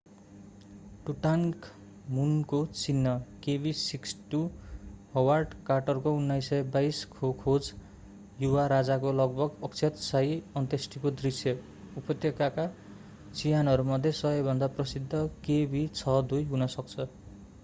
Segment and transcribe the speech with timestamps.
[1.07, 3.09] टुटान्खामुनको चिहान
[3.43, 4.39] kv62।
[5.11, 7.69] Howard कार्टरको 1922 खो खोज
[8.39, 11.53] युवा राजाको लगभग अक्षत शाही अन्त्येष्टिको दृष्य
[11.97, 12.65] उपत्यकाका
[13.33, 17.07] चिहानहरूमध्ये सबैभन्दा प्रसिद्ध kv62 हुन सक्छ।